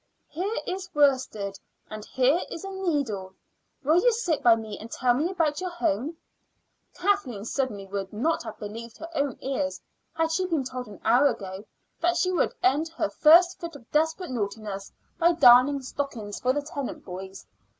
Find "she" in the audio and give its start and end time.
10.31-10.47, 12.17-12.31